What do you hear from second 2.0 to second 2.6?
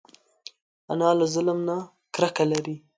کرکه